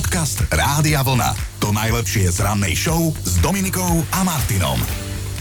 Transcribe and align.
Podcast 0.00 0.48
Rádia 0.48 1.04
Vlna. 1.04 1.60
To 1.60 1.76
najlepšie 1.76 2.32
z 2.32 2.40
rannej 2.40 2.72
show 2.72 3.12
s 3.20 3.36
Dominikou 3.44 4.00
a 4.16 4.24
Martinom. 4.24 4.80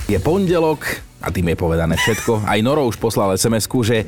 Je 0.03 0.19
pondelok 0.19 0.99
a 1.23 1.31
tým 1.31 1.55
je 1.55 1.55
povedané 1.55 1.95
všetko. 1.95 2.43
Aj 2.43 2.59
Noro 2.59 2.83
už 2.83 2.99
poslal 2.99 3.31
sms 3.39 3.71
že 3.87 4.03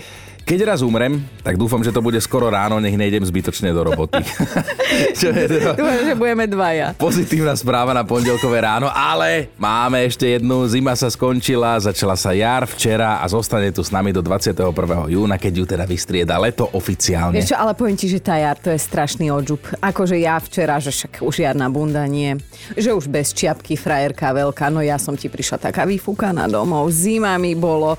keď 0.51 0.67
raz 0.67 0.83
umrem, 0.83 1.23
tak 1.47 1.55
dúfam, 1.55 1.79
že 1.79 1.95
to 1.95 2.03
bude 2.03 2.19
skoro 2.19 2.51
ráno, 2.51 2.75
nech 2.83 2.99
nejdem 2.99 3.23
zbytočne 3.23 3.71
do 3.71 3.87
roboty. 3.87 4.19
Čo 5.19 5.31
je 5.31 5.47
teda 5.47 5.79
Dúfam, 5.79 6.03
že 6.03 6.11
budeme 6.11 6.43
dvaja. 6.43 6.91
Pozitívna 6.99 7.55
správa 7.55 7.95
na 7.95 8.03
pondelkové 8.03 8.59
ráno, 8.59 8.91
ale 8.91 9.47
máme 9.55 10.03
ešte 10.03 10.27
jednu. 10.27 10.67
Zima 10.67 10.91
sa 10.99 11.07
skončila, 11.07 11.79
začala 11.79 12.19
sa 12.19 12.35
jar 12.35 12.67
včera 12.67 13.23
a 13.23 13.25
zostane 13.31 13.71
tu 13.71 13.79
s 13.79 13.95
nami 13.95 14.11
do 14.11 14.19
21. 14.19 14.75
júna, 15.07 15.39
keď 15.39 15.53
ju 15.55 15.63
teda 15.71 15.87
vystrieda 15.87 16.35
leto 16.35 16.67
oficiálne. 16.75 17.39
Vieš 17.39 17.55
čo, 17.55 17.57
ale 17.57 17.71
poviem 17.71 17.95
ti, 17.95 18.11
že 18.11 18.19
tá 18.19 18.35
jar 18.35 18.59
to 18.59 18.75
je 18.75 18.79
strašný 18.83 19.31
odžup. 19.31 19.63
Akože 19.79 20.19
ja 20.19 20.35
včera, 20.35 20.83
že 20.83 20.91
však 20.91 21.23
už 21.23 21.47
žiadna 21.47 21.71
bunda 21.71 22.03
nie. 22.11 22.35
Že 22.75 22.99
už 22.99 23.07
bez 23.07 23.31
čiapky 23.31 23.79
frajerka 23.79 24.35
veľká, 24.35 24.67
no 24.67 24.83
ja 24.83 24.99
som 24.99 25.15
ti 25.15 25.31
prišla 25.31 25.71
taká 25.71 25.87
vyfúkaná 25.87 26.51
domov. 26.51 26.91
Zima 26.91 27.39
mi 27.39 27.55
bolo, 27.55 27.95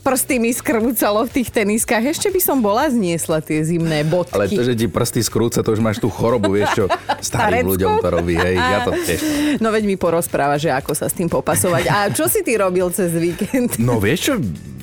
prsty 0.00 0.40
mi 0.40 0.56
skrúcalo 0.56 1.28
v 1.28 1.36
tých 1.36 1.52
tenis 1.52 1.81
teniskách, 1.82 2.14
ešte 2.14 2.28
by 2.30 2.40
som 2.40 2.62
bola 2.62 2.86
zniesla 2.86 3.42
tie 3.42 3.58
zimné 3.66 4.06
bodky. 4.06 4.38
Ale 4.38 4.46
to, 4.46 4.62
že 4.62 4.78
ti 4.78 4.86
prsty 4.86 5.20
skrúca, 5.26 5.66
to 5.66 5.74
už 5.74 5.82
máš 5.82 5.98
tú 5.98 6.06
chorobu, 6.06 6.54
vieš 6.54 6.70
čo, 6.78 6.84
starým 7.18 7.66
ľuďom 7.66 7.98
to 7.98 8.08
robí, 8.08 8.38
hej, 8.38 8.54
ja 8.54 8.86
to 8.86 8.94
tiež. 8.94 9.20
No 9.58 9.74
veď 9.74 9.90
mi 9.90 9.98
porozpráva, 9.98 10.62
že 10.62 10.70
ako 10.70 10.94
sa 10.94 11.10
s 11.10 11.14
tým 11.18 11.26
popasovať. 11.26 11.90
A 11.90 11.98
čo 12.14 12.30
si 12.30 12.46
ty 12.46 12.54
robil 12.54 12.86
cez 12.94 13.10
víkend? 13.18 13.82
No 13.82 13.98
vieš 13.98 14.30
čo, 14.30 14.34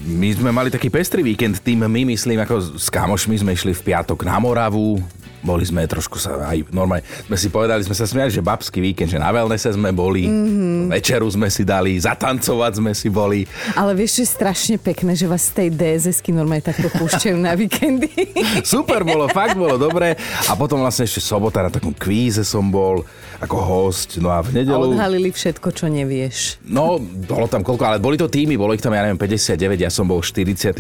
my 0.09 0.29
sme 0.35 0.51
mali 0.51 0.67
taký 0.67 0.91
pestrý 0.91 1.23
víkend, 1.23 1.63
tým 1.63 1.87
my 1.87 2.01
myslím, 2.11 2.43
ako 2.43 2.75
s 2.75 2.91
kamošmi 2.91 3.39
sme 3.39 3.55
išli 3.55 3.71
v 3.71 3.81
piatok 3.95 4.27
na 4.27 4.35
Moravu, 4.43 4.99
boli 5.39 5.63
sme 5.63 5.87
trošku 5.87 6.19
sa 6.19 6.51
aj 6.51 6.67
normálne, 6.75 7.05
sme 7.27 7.37
si 7.39 7.47
povedali, 7.47 7.81
sme 7.83 7.95
sa 7.95 8.05
smiali, 8.05 8.31
že 8.31 8.43
babský 8.43 8.83
víkend, 8.83 9.11
že 9.11 9.19
na 9.19 9.31
wellnesse 9.31 9.71
sme 9.71 9.95
boli, 9.95 10.27
mm-hmm. 10.27 10.91
večeru 10.91 11.27
sme 11.31 11.47
si 11.47 11.63
dali, 11.63 11.95
zatancovať 11.95 12.71
sme 12.79 12.91
si 12.91 13.07
boli. 13.07 13.47
Ale 13.75 13.95
vieš, 13.95 14.19
že 14.19 14.21
je 14.25 14.29
strašne 14.35 14.75
pekné, 14.79 15.15
že 15.15 15.25
vás 15.25 15.47
z 15.47 15.65
tej 15.65 15.69
DSS-ky 15.75 16.35
normálne 16.35 16.63
takto 16.63 16.91
púšťajú 16.91 17.37
na 17.39 17.55
víkendy. 17.55 18.11
Super 18.67 19.07
bolo, 19.07 19.31
fakt 19.31 19.55
bolo 19.55 19.79
dobre. 19.79 20.19
A 20.47 20.53
potom 20.59 20.83
vlastne 20.83 21.07
ešte 21.07 21.23
sobota 21.23 21.63
na 21.63 21.71
takom 21.71 21.95
kvíze 21.95 22.43
som 22.43 22.67
bol 22.67 23.07
ako 23.39 23.55
host, 23.55 24.19
no 24.19 24.27
a 24.29 24.43
v 24.43 24.61
nedelu... 24.61 24.75
A 24.75 24.91
odhalili 24.91 25.31
všetko, 25.31 25.71
čo 25.71 25.87
nevieš. 25.87 26.59
No, 26.67 26.99
bolo 26.99 27.47
tam 27.47 27.63
koľko, 27.63 27.83
ale 27.87 27.97
boli 28.03 28.19
to 28.19 28.27
týmy, 28.27 28.59
bolo 28.59 28.75
ich 28.75 28.83
tam, 28.83 28.91
ja 28.91 29.07
neviem, 29.07 29.19
59, 29.19 29.79
ja 29.79 29.91
som 29.91 30.03
bol 30.03 30.19
44. 30.19 30.75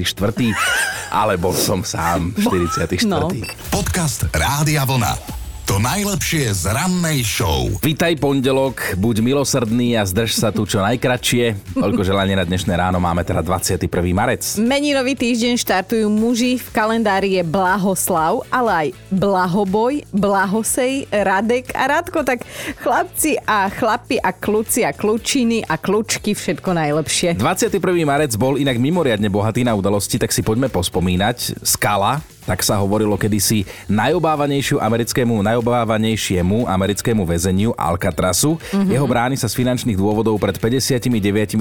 ale 1.09 1.33
bol 1.39 1.55
som 1.55 1.81
sám 1.87 2.35
44. 2.35 3.07
No. 3.07 3.31
Podcast 3.71 4.27
Rádia 4.35 4.83
Vlna. 4.83 5.38
To 5.69 5.77
najlepšie 5.77 6.49
z 6.49 6.73
rannej 6.73 7.21
show. 7.21 7.69
Vítaj 7.85 8.17
pondelok, 8.17 8.97
buď 8.97 9.21
milosrdný 9.21 9.93
a 9.93 10.01
zdrž 10.01 10.33
sa 10.33 10.49
tu 10.49 10.65
čo 10.65 10.81
najkratšie. 10.81 11.77
Toľko 11.77 12.01
želanie 12.01 12.33
na 12.33 12.41
dnešné 12.41 12.73
ráno 12.73 12.97
máme 12.97 13.21
teda 13.21 13.45
21. 13.45 13.85
marec. 14.09 14.57
Meninový 14.57 15.13
týždeň 15.13 15.61
štartujú 15.61 16.09
muži, 16.09 16.57
v 16.57 16.67
kalendári 16.73 17.37
je 17.37 17.45
Blahoslav, 17.45 18.49
ale 18.49 18.71
aj 18.73 18.87
Blahoboj, 19.13 20.09
Blahosej, 20.09 21.05
Radek 21.13 21.69
a 21.77 21.85
Radko. 21.85 22.25
Tak 22.25 22.49
chlapci 22.81 23.37
a 23.37 23.69
chlapi 23.69 24.17
a 24.17 24.33
kluci 24.33 24.81
a 24.81 24.89
klučiny 24.89 25.69
a 25.69 25.77
klučky, 25.77 26.33
všetko 26.33 26.73
najlepšie. 26.73 27.37
21. 27.37 27.77
marec 28.09 28.33
bol 28.41 28.57
inak 28.57 28.81
mimoriadne 28.81 29.29
bohatý 29.29 29.61
na 29.61 29.77
udalosti, 29.77 30.17
tak 30.17 30.33
si 30.33 30.41
poďme 30.41 30.65
pospomínať. 30.73 31.61
Skala, 31.61 32.25
tak 32.49 32.65
sa 32.65 32.81
hovorilo 32.81 33.13
kedysi 33.13 33.61
najobávanejšiu 33.93 34.81
americkému, 34.81 35.37
najobávanejšiemu 35.45 36.65
americkému 36.65 37.21
väzeniu 37.21 37.77
Alcatrasu. 37.77 38.57
Mm-hmm. 38.57 38.89
Jeho 38.89 39.05
brány 39.05 39.37
sa 39.37 39.45
z 39.45 39.61
finančných 39.61 39.93
dôvodov 39.93 40.41
pred 40.41 40.57
59 40.57 41.13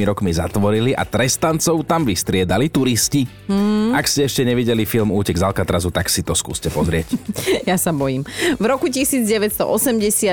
rokmi 0.08 0.32
zatvorili 0.32 0.96
a 0.96 1.04
trestancov 1.04 1.84
tam 1.84 2.08
vystriedali 2.08 2.72
turisti. 2.72 3.28
Mm. 3.52 3.92
Ak 3.92 4.08
ste 4.08 4.24
ešte 4.24 4.48
nevideli 4.48 4.88
film 4.88 5.12
Útek 5.12 5.36
z 5.36 5.44
Alcatrazu, 5.44 5.92
tak 5.92 6.08
si 6.08 6.24
to 6.24 6.32
skúste 6.32 6.72
pozrieť. 6.72 7.12
ja 7.70 7.76
sa 7.76 7.92
bojím. 7.92 8.24
V 8.56 8.64
roku 8.64 8.88
1980 8.88 9.60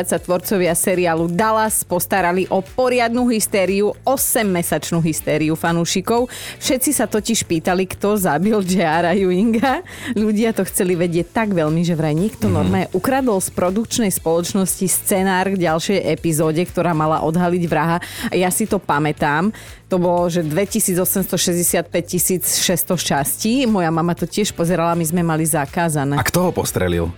sa 0.08 0.18
tvorcovia 0.24 0.72
seriálu 0.72 1.28
Dallas 1.28 1.84
postarali 1.84 2.47
o 2.47 2.63
poriadnu 2.63 3.28
hystériu, 3.28 3.91
8-mesačnú 4.08 5.03
hystériu 5.03 5.59
fanúšikov. 5.59 6.31
Všetci 6.63 6.91
sa 6.96 7.12
totiž 7.12 7.44
pýtali, 7.44 7.84
kto 7.91 8.16
zabil 8.16 8.59
J.R. 8.63 9.18
Ewinga. 9.19 9.84
Ľudia 10.16 10.44
ľudia 10.45 10.61
to 10.61 10.69
chceli 10.69 10.94
vedieť 10.94 11.33
tak 11.33 11.57
veľmi, 11.57 11.81
že 11.81 11.97
vraj 11.97 12.13
niekto 12.13 12.45
mm. 12.45 12.53
normálne 12.53 12.85
ukradol 12.94 13.41
z 13.41 13.50
produkčnej 13.50 14.13
spoločnosti 14.13 14.85
scenár 14.85 15.50
k 15.50 15.57
ďalšej 15.57 16.06
epizóde, 16.06 16.61
ktorá 16.61 16.94
mala 16.94 17.25
odhaliť 17.25 17.66
vraha. 17.66 17.97
A 18.29 18.33
ja 18.38 18.53
si 18.53 18.69
to 18.69 18.78
pamätám. 18.78 19.50
To 19.89 19.97
bolo, 19.97 20.29
že 20.29 20.45
2865 20.45 21.89
600 21.89 22.61
častí. 23.01 23.66
Moja 23.66 23.89
mama 23.89 24.13
to 24.13 24.29
tiež 24.29 24.53
pozerala, 24.53 24.94
my 24.94 25.01
sme 25.09 25.25
mali 25.25 25.50
zakázané. 25.50 26.13
A 26.13 26.22
kto 26.22 26.45
ho 26.45 26.51
postrelil? 26.53 27.09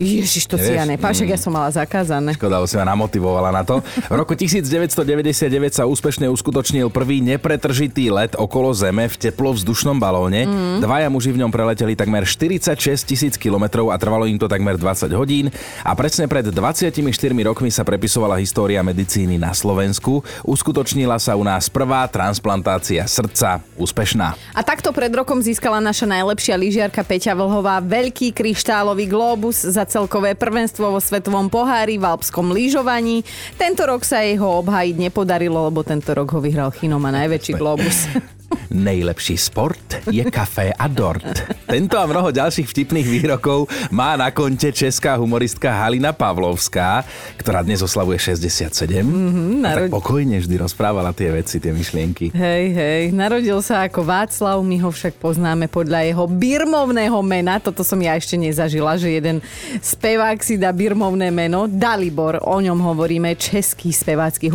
Ježiš, 0.00 0.48
to 0.48 0.56
Nevieš? 0.56 0.72
si 0.72 0.80
ja 0.80 0.84
nepáš, 0.88 1.20
mm. 1.20 1.28
ja 1.28 1.36
som 1.36 1.52
mala 1.52 1.68
zakázané. 1.68 2.32
Škoda, 2.32 2.64
si 2.64 2.80
ma 2.80 2.88
namotivovala 2.88 3.52
na 3.52 3.68
to. 3.68 3.84
V 4.08 4.14
roku 4.16 4.32
1999 4.32 5.36
sa 5.76 5.84
úspešne 5.84 6.24
uskutočnil 6.32 6.88
prvý 6.88 7.20
nepretržitý 7.20 8.08
let 8.08 8.32
okolo 8.32 8.72
Zeme 8.72 9.12
v 9.12 9.16
teplovzdušnom 9.20 10.00
balóne. 10.00 10.48
Mm. 10.48 10.80
Dvaja 10.80 11.12
muži 11.12 11.36
v 11.36 11.44
ňom 11.44 11.52
preleteli 11.52 11.92
takmer 11.92 12.24
46 12.24 12.80
tisíc 13.04 13.36
kilometrov 13.36 13.92
a 13.92 14.00
trvalo 14.00 14.24
im 14.24 14.40
to 14.40 14.48
takmer 14.48 14.80
20 14.80 15.12
hodín. 15.12 15.52
A 15.84 15.92
presne 15.92 16.24
pred 16.24 16.48
24 16.48 16.96
rokmi 17.44 17.68
sa 17.68 17.84
prepisovala 17.84 18.40
história 18.40 18.80
medicíny 18.80 19.36
na 19.36 19.52
Slovensku. 19.52 20.24
Uskutočnila 20.48 21.20
sa 21.20 21.36
u 21.36 21.44
nás 21.44 21.68
prvá 21.68 22.08
transplantácia 22.08 23.04
srdca 23.04 23.60
úspešná. 23.76 24.32
A 24.56 24.60
takto 24.64 24.96
pred 24.96 25.12
rokom 25.12 25.44
získala 25.44 25.76
naša 25.76 26.08
najlepšia 26.08 26.56
lyžiarka 26.56 27.04
Peťa 27.04 27.36
Vlhová 27.36 27.84
veľký 27.84 28.32
kryštálový 28.32 29.04
globus 29.04 29.60
za 29.60 29.89
celkové 29.90 30.38
prvenstvo 30.38 30.94
vo 30.94 31.02
Svetovom 31.02 31.50
pohári 31.50 31.98
v 31.98 32.06
alpskom 32.06 32.54
lyžovaní. 32.54 33.26
Tento 33.58 33.82
rok 33.82 34.06
sa 34.06 34.22
jeho 34.22 34.62
obhájiť 34.62 35.10
nepodarilo, 35.10 35.66
lebo 35.66 35.82
tento 35.82 36.14
rok 36.14 36.30
ho 36.32 36.40
vyhral 36.40 36.70
Chinoma 36.70 37.10
najväčší 37.10 37.58
globus. 37.58 38.06
Nejlepší 38.70 39.34
sport 39.34 40.06
je 40.10 40.22
kafé 40.30 40.70
a 40.70 40.86
dort. 40.86 41.26
Tento 41.66 41.98
a 41.98 42.06
mnoho 42.06 42.30
ďalších 42.30 42.70
vtipných 42.70 43.06
výrokov 43.06 43.66
má 43.90 44.14
na 44.14 44.30
konte 44.30 44.70
česká 44.70 45.18
humoristka 45.18 45.74
Halina 45.74 46.14
Pavlovská, 46.14 47.02
ktorá 47.34 47.66
dnes 47.66 47.82
oslavuje 47.82 48.18
67. 48.18 49.02
Mm-hmm, 49.02 49.50
narod... 49.58 49.90
tak 49.90 49.94
pokojne 49.94 50.38
vždy 50.38 50.54
rozprávala 50.54 51.10
tie 51.10 51.34
veci, 51.34 51.58
tie 51.58 51.74
myšlienky. 51.74 52.30
Hej, 52.30 52.64
hej, 52.74 53.02
narodil 53.10 53.58
sa 53.58 53.86
ako 53.86 54.06
Václav, 54.06 54.62
my 54.62 54.76
ho 54.86 54.90
však 54.94 55.18
poznáme 55.18 55.66
podľa 55.66 56.06
jeho 56.06 56.24
birmovného 56.30 57.18
mena. 57.26 57.58
Toto 57.58 57.82
som 57.82 57.98
ja 57.98 58.14
ešte 58.14 58.38
nezažila, 58.38 58.94
že 58.94 59.18
jeden 59.18 59.42
spevák 59.82 60.38
si 60.42 60.54
dá 60.54 60.70
birmovné 60.70 61.34
meno. 61.34 61.66
Dalibor, 61.66 62.38
o 62.42 62.58
ňom 62.62 62.78
hovoríme, 62.78 63.34
český 63.34 63.90
spevácky 63.90 64.46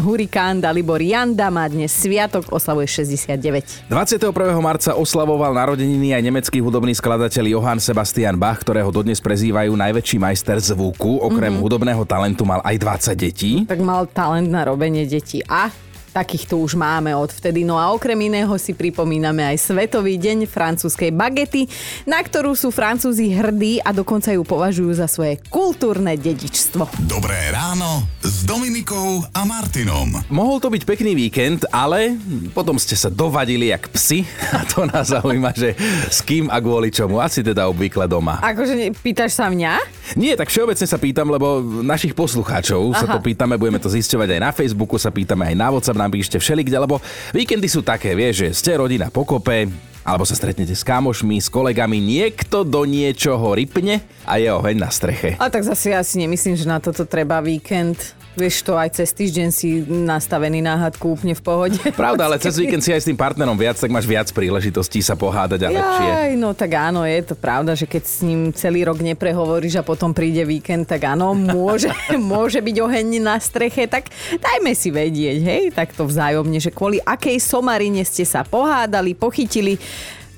hurikán 0.00 0.60
Dalibor 0.60 1.00
Janda 1.00 1.48
má 1.48 1.64
dnes 1.64 1.96
sviatok, 1.96 2.52
oslavuje 2.52 2.88
60 3.08 3.33
21. 3.36 4.30
marca 4.62 4.94
oslavoval 4.94 5.54
narodeniny 5.54 6.14
aj 6.14 6.22
nemecký 6.22 6.58
hudobný 6.62 6.94
skladateľ 6.94 7.44
Johann 7.50 7.80
Sebastian 7.82 8.38
Bach, 8.38 8.62
ktorého 8.62 8.90
dodnes 8.90 9.18
prezývajú 9.18 9.74
najväčší 9.74 10.16
majster 10.18 10.58
zvuku. 10.60 11.22
Okrem 11.22 11.54
mm-hmm. 11.54 11.64
hudobného 11.64 12.02
talentu 12.06 12.42
mal 12.46 12.62
aj 12.62 12.76
20 13.10 13.18
detí. 13.18 13.52
Tak 13.64 13.80
mal 13.82 14.06
talent 14.10 14.50
na 14.50 14.66
robenie 14.66 15.04
detí. 15.08 15.40
A 15.46 15.70
Takých 16.14 16.46
tu 16.46 16.62
už 16.62 16.78
máme 16.78 17.10
od 17.10 17.26
vtedy. 17.26 17.66
No 17.66 17.74
a 17.74 17.90
okrem 17.90 18.14
iného 18.14 18.54
si 18.54 18.70
pripomíname 18.70 19.42
aj 19.42 19.66
Svetový 19.66 20.14
deň 20.14 20.46
francúzskej 20.46 21.10
bagety, 21.10 21.66
na 22.06 22.22
ktorú 22.22 22.54
sú 22.54 22.70
Francúzi 22.70 23.34
hrdí 23.34 23.82
a 23.82 23.90
dokonca 23.90 24.30
ju 24.30 24.46
považujú 24.46 24.94
za 24.94 25.10
svoje 25.10 25.42
kultúrne 25.50 26.14
dedičstvo. 26.14 26.86
Dobré 27.10 27.50
ráno 27.50 28.06
s 28.22 28.46
Dominikou 28.46 29.26
a 29.34 29.42
Martinom. 29.42 30.22
Mohol 30.30 30.62
to 30.62 30.68
byť 30.70 30.82
pekný 30.86 31.18
víkend, 31.18 31.66
ale 31.74 32.14
potom 32.54 32.78
ste 32.78 32.94
sa 32.94 33.10
dovadili 33.10 33.74
jak 33.74 33.90
psi 33.90 34.22
a 34.54 34.62
to 34.70 34.86
nás 34.86 35.10
zaujíma, 35.10 35.50
že 35.50 35.74
s 36.06 36.22
kým 36.22 36.46
a 36.46 36.62
kvôli 36.62 36.94
čomu. 36.94 37.18
Asi 37.18 37.42
teda 37.42 37.66
obvykle 37.66 38.06
doma. 38.06 38.38
Akože 38.38 38.94
pýtaš 39.02 39.34
sa 39.34 39.50
mňa? 39.50 39.82
Nie, 40.14 40.38
tak 40.38 40.46
všeobecne 40.46 40.86
sa 40.86 40.94
pýtam, 40.94 41.26
lebo 41.26 41.58
našich 41.82 42.14
poslucháčov 42.14 42.94
Aha. 42.94 43.02
sa 43.02 43.06
to 43.10 43.18
pýtame, 43.18 43.58
budeme 43.58 43.82
to 43.82 43.90
zisťovať 43.90 44.28
aj 44.30 44.40
na 44.46 44.50
Facebooku, 44.54 44.94
sa 44.94 45.10
pýtame 45.10 45.50
aj 45.50 45.56
na 45.58 45.68
WhatsApp, 45.74 46.03
nám 46.04 46.12
píšte 46.12 46.36
všelikde, 46.36 46.76
lebo 46.76 47.00
víkendy 47.32 47.64
sú 47.64 47.80
také, 47.80 48.12
vieš, 48.12 48.44
že 48.44 48.48
ste 48.52 48.72
rodina 48.76 49.08
pokope, 49.08 49.72
alebo 50.04 50.28
sa 50.28 50.36
stretnete 50.36 50.76
s 50.76 50.84
kámošmi, 50.84 51.40
s 51.40 51.48
kolegami, 51.48 51.96
niekto 51.96 52.60
do 52.60 52.84
niečoho 52.84 53.56
rypne 53.56 54.04
a 54.28 54.36
je 54.36 54.52
oheň 54.52 54.76
na 54.76 54.92
streche. 54.92 55.40
A 55.40 55.48
tak 55.48 55.64
zase 55.64 55.96
ja 55.96 56.04
si 56.04 56.20
nemyslím, 56.20 56.60
že 56.60 56.68
na 56.68 56.76
toto 56.76 57.08
treba 57.08 57.40
víkend. 57.40 58.12
Vieš 58.34 58.66
to, 58.66 58.74
aj 58.74 58.98
cez 58.98 59.14
týždeň 59.14 59.48
si 59.54 59.86
nastavený 59.86 60.58
na 60.58 60.74
hádku 60.74 61.14
úplne 61.14 61.38
v 61.38 61.42
pohode. 61.42 61.78
Pravda, 61.94 62.26
ale 62.26 62.42
cez 62.42 62.58
víkend 62.58 62.82
si 62.82 62.90
aj 62.90 63.06
s 63.06 63.08
tým 63.08 63.14
partnerom 63.14 63.54
viac, 63.54 63.78
tak 63.78 63.94
máš 63.94 64.10
viac 64.10 64.26
príležitostí 64.34 64.98
sa 65.06 65.14
pohádať 65.14 65.60
a 65.66 65.68
lepšie. 65.70 66.08
Jaj, 66.10 66.32
no 66.34 66.50
tak 66.50 66.74
áno, 66.74 67.06
je 67.06 67.22
to 67.22 67.38
pravda, 67.38 67.78
že 67.78 67.86
keď 67.86 68.02
s 68.02 68.26
ním 68.26 68.50
celý 68.50 68.82
rok 68.82 68.98
neprehovoríš 68.98 69.78
a 69.78 69.86
potom 69.86 70.10
príde 70.10 70.42
víkend, 70.42 70.90
tak 70.90 71.06
áno, 71.06 71.30
môže, 71.30 71.94
môže 72.18 72.58
byť 72.58 72.76
oheň 72.82 73.22
na 73.22 73.38
streche, 73.38 73.86
tak 73.86 74.10
dajme 74.34 74.74
si 74.74 74.90
vedieť, 74.90 75.38
hej, 75.38 75.64
takto 75.70 76.02
vzájomne, 76.02 76.58
že 76.58 76.74
kvôli 76.74 76.98
akej 77.06 77.38
somarine 77.38 78.02
ste 78.02 78.26
sa 78.26 78.42
pohádali, 78.42 79.14
pochytili. 79.14 79.78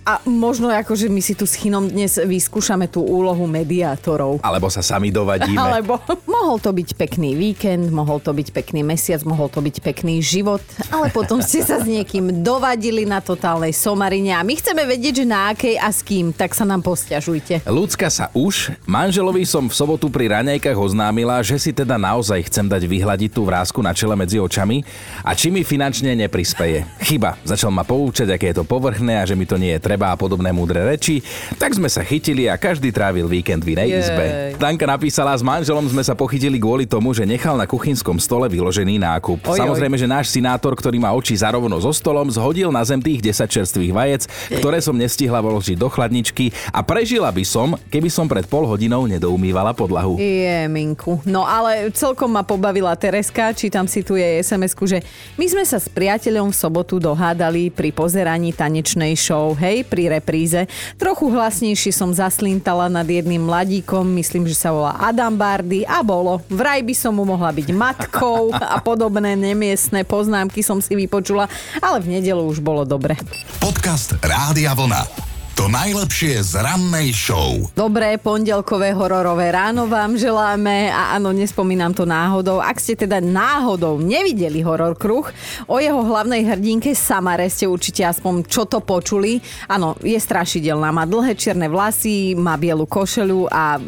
A 0.06 0.22
možno 0.22 0.70
ako, 0.70 0.94
že 0.94 1.10
my 1.10 1.18
si 1.18 1.34
tu 1.34 1.50
s 1.50 1.58
Chinom 1.58 1.90
dnes 1.90 2.14
vyskúšame 2.14 2.86
tú 2.86 3.02
úlohu 3.02 3.42
mediátorov. 3.50 4.38
Alebo 4.38 4.70
sa 4.70 4.78
sami 4.78 5.10
dovadíme. 5.10 5.58
Alebo 5.66 5.98
mohol 6.30 6.62
to 6.62 6.70
byť 6.70 6.94
pekný 6.94 7.34
víkend, 7.34 7.90
mohol 7.90 8.22
to 8.22 8.30
byť 8.30 8.54
pekný 8.54 8.86
mesiac, 8.86 9.26
mohol 9.26 9.50
to 9.50 9.58
byť 9.58 9.82
pekný 9.82 10.22
život, 10.22 10.62
ale 10.94 11.10
potom 11.10 11.42
ste 11.42 11.66
sa 11.66 11.82
s 11.82 11.90
niekým 11.90 12.46
dovadili 12.46 13.02
na 13.02 13.18
totálnej 13.18 13.74
somarine 13.74 14.30
a 14.38 14.46
my 14.46 14.54
chceme 14.54 14.86
vedieť, 14.86 15.22
že 15.22 15.26
na 15.26 15.50
akej 15.50 15.74
a 15.74 15.90
s 15.90 16.06
kým, 16.06 16.30
tak 16.30 16.54
sa 16.54 16.62
nám 16.62 16.86
posťažujte. 16.86 17.66
Ľudská 17.66 18.06
sa 18.06 18.30
už, 18.30 18.78
manželovi 18.86 19.42
som 19.42 19.66
v 19.66 19.74
sobotu 19.74 20.06
pri 20.06 20.38
raňajkách 20.38 20.78
oznámila, 20.78 21.42
že 21.42 21.58
si 21.58 21.74
teda 21.74 21.98
naozaj 21.98 22.46
chcem 22.46 22.70
dať 22.70 22.86
vyhľadiť 22.86 23.30
tú 23.34 23.42
vrázku 23.42 23.82
na 23.82 23.90
čele 23.90 24.14
medzi 24.14 24.38
očami 24.38 24.86
a 25.26 25.34
či 25.34 25.50
mi 25.50 25.66
finančne 25.66 26.14
neprispeje. 26.14 26.86
Chyba, 27.02 27.42
začal 27.42 27.74
ma 27.74 27.82
poučať, 27.82 28.38
aké 28.38 28.54
je 28.54 28.62
to 28.62 28.64
povrchné 28.68 29.18
a 29.18 29.26
že 29.26 29.34
mi 29.34 29.50
to 29.50 29.58
nie 29.58 29.74
je 29.74 29.82
treba 29.82 29.95
treba 29.96 30.12
a 30.12 30.20
podobné 30.20 30.52
múdre 30.52 30.84
reči, 30.84 31.24
tak 31.56 31.72
sme 31.72 31.88
sa 31.88 32.04
chytili 32.04 32.52
a 32.52 32.60
každý 32.60 32.92
trávil 32.92 33.24
víkend 33.24 33.64
v 33.64 33.80
inej 33.80 33.88
Jej. 33.88 34.00
izbe. 34.04 34.24
Tanka 34.60 34.84
napísala, 34.84 35.32
s 35.32 35.40
manželom 35.40 35.88
sme 35.88 36.04
sa 36.04 36.12
pochytili 36.12 36.60
kvôli 36.60 36.84
tomu, 36.84 37.16
že 37.16 37.24
nechal 37.24 37.56
na 37.56 37.64
kuchynskom 37.64 38.20
stole 38.20 38.44
vyložený 38.52 39.00
nákup. 39.00 39.40
Oj, 39.48 39.56
oj. 39.56 39.58
Samozrejme, 39.64 39.96
že 39.96 40.04
náš 40.04 40.28
sinátor, 40.28 40.76
ktorý 40.76 41.00
má 41.00 41.16
oči 41.16 41.32
zarovno 41.32 41.80
so 41.80 41.96
stolom, 41.96 42.28
zhodil 42.28 42.68
na 42.68 42.84
zem 42.84 43.00
tých 43.00 43.24
10 43.24 43.48
čerstvých 43.48 43.92
vajec, 43.96 44.22
ktoré 44.60 44.84
som 44.84 44.92
nestihla 44.92 45.40
vložiť 45.40 45.80
do 45.80 45.88
chladničky 45.88 46.52
a 46.76 46.84
prežila 46.84 47.32
by 47.32 47.44
som, 47.48 47.72
keby 47.88 48.12
som 48.12 48.28
pred 48.28 48.44
pol 48.44 48.68
hodinou 48.68 49.08
nedoumývala 49.08 49.72
podlahu. 49.72 50.20
Je, 50.20 50.68
Minku. 50.68 51.24
No 51.24 51.48
ale 51.48 51.88
celkom 51.96 52.36
ma 52.36 52.44
pobavila 52.44 52.92
Tereska, 53.00 53.56
čítam 53.56 53.88
si 53.88 54.04
tu 54.04 54.20
jej 54.20 54.44
sms 54.44 54.76
že 54.84 55.00
my 55.40 55.46
sme 55.48 55.64
sa 55.64 55.80
s 55.80 55.88
priateľom 55.88 56.52
v 56.52 56.56
sobotu 56.56 57.00
dohádali 57.00 57.72
pri 57.72 57.96
pozeraní 57.96 58.52
tanečnej 58.52 59.16
show, 59.16 59.54
hej, 59.54 59.85
pri 59.86 60.10
repríze. 60.10 60.66
Trochu 60.98 61.30
hlasnejšie 61.30 61.94
som 61.94 62.10
zaslintala 62.10 62.90
nad 62.90 63.06
jedným 63.06 63.46
mladíkom, 63.46 64.02
myslím, 64.18 64.50
že 64.50 64.58
sa 64.58 64.74
volá 64.74 64.98
Adam 64.98 65.38
Bardy 65.38 65.86
a 65.86 66.02
bolo. 66.02 66.42
Vraj 66.50 66.82
by 66.82 66.94
som 66.98 67.14
mu 67.14 67.22
mohla 67.22 67.54
byť 67.54 67.68
matkou 67.70 68.50
a 68.52 68.82
podobné 68.82 69.38
nemiestne 69.38 70.02
poznámky 70.02 70.60
som 70.60 70.82
si 70.82 70.98
vypočula, 70.98 71.46
ale 71.78 72.02
v 72.02 72.18
nedelu 72.18 72.42
už 72.42 72.58
bolo 72.58 72.82
dobre. 72.82 73.14
Podcast 73.62 74.18
Rádia 74.18 74.74
Vlna. 74.74 75.35
To 75.56 75.72
najlepšie 75.72 76.44
z 76.44 76.60
rannej 76.60 77.16
show. 77.16 77.72
Dobré 77.72 78.20
pondelkové 78.20 78.92
hororové 78.92 79.48
ráno 79.48 79.88
vám 79.88 80.20
želáme 80.20 80.92
a 80.92 81.16
áno, 81.16 81.32
nespomínam 81.32 81.96
to 81.96 82.04
náhodou. 82.04 82.60
Ak 82.60 82.76
ste 82.76 82.92
teda 82.92 83.24
náhodou 83.24 83.96
nevideli 83.96 84.60
horor 84.60 85.00
kruh, 85.00 85.24
o 85.64 85.80
jeho 85.80 86.04
hlavnej 86.04 86.44
hrdinke 86.44 86.92
Samare 86.92 87.48
ste 87.48 87.64
určite 87.64 88.04
aspoň 88.04 88.44
čo 88.44 88.68
to 88.68 88.84
počuli. 88.84 89.40
Áno, 89.64 89.96
je 90.04 90.20
strašidelná, 90.20 90.92
má 90.92 91.08
dlhé 91.08 91.32
čierne 91.32 91.72
vlasy, 91.72 92.36
má 92.36 92.60
bielu 92.60 92.84
košelu 92.84 93.48
a 93.48 93.80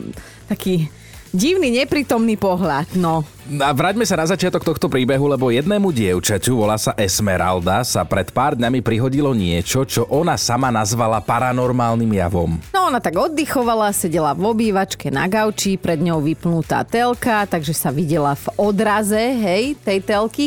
taký 0.48 0.88
divný, 1.32 1.82
neprítomný 1.82 2.36
pohľad. 2.40 2.88
No, 2.96 3.24
A 3.60 3.72
vráťme 3.72 4.04
sa 4.04 4.16
na 4.16 4.28
začiatok 4.28 4.64
tohto 4.64 4.92
príbehu, 4.92 5.28
lebo 5.28 5.48
jednému 5.48 5.88
dievčaťu, 5.92 6.52
volá 6.64 6.76
sa 6.76 6.92
Esmeralda, 6.96 7.84
sa 7.84 8.04
pred 8.04 8.28
pár 8.28 8.56
dňami 8.56 8.84
prihodilo 8.84 9.32
niečo, 9.32 9.84
čo 9.88 10.04
ona 10.08 10.36
sama 10.36 10.68
nazvala 10.68 11.20
paranormálnym 11.24 12.12
javom. 12.12 12.60
No 12.72 12.92
ona 12.92 13.00
tak 13.00 13.16
oddychovala, 13.16 13.92
sedela 13.92 14.32
v 14.36 14.52
obývačke 14.52 15.08
na 15.08 15.28
gauči, 15.28 15.80
pred 15.80 16.00
ňou 16.00 16.20
vypnutá 16.24 16.84
telka, 16.84 17.44
takže 17.48 17.72
sa 17.72 17.92
videla 17.92 18.36
v 18.36 18.46
odraze, 18.60 19.20
hej, 19.20 19.76
tej 19.80 19.98
telky. 20.04 20.46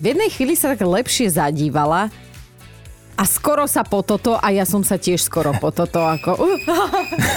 V 0.00 0.04
jednej 0.16 0.32
chvíli 0.32 0.56
sa 0.56 0.72
tak 0.72 0.80
lepšie 0.80 1.28
zadívala 1.28 2.08
a 3.20 3.28
skoro 3.28 3.68
sa 3.68 3.84
po 3.84 4.00
toto 4.00 4.40
a 4.40 4.48
ja 4.48 4.64
som 4.64 4.80
sa 4.80 4.96
tiež 4.96 5.20
skoro 5.20 5.52
po 5.60 5.68
toto 5.68 6.00
ako... 6.00 6.40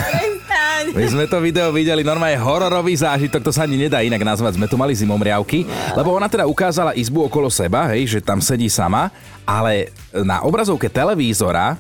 Prestaň. 0.08 0.96
My 0.96 1.06
sme 1.12 1.26
to 1.28 1.44
video 1.44 1.76
videli, 1.76 2.08
normálne 2.08 2.40
hororový 2.40 2.96
zážitok, 2.96 3.44
to 3.44 3.52
sa 3.52 3.68
ani 3.68 3.76
nedá 3.76 4.00
inak 4.00 4.24
nazvať, 4.24 4.56
sme 4.56 4.72
tu 4.72 4.80
mali 4.80 4.96
zimomriavky, 4.96 5.68
lebo 6.00 6.16
ona 6.16 6.32
teda 6.32 6.48
ukázala 6.48 6.96
izbu 6.96 7.28
okolo 7.28 7.52
seba, 7.52 7.92
hej, 7.92 8.16
že 8.16 8.20
tam 8.24 8.40
sedí 8.40 8.72
sama, 8.72 9.12
ale 9.44 9.92
na 10.24 10.40
obrazovke 10.48 10.88
televízora 10.88 11.76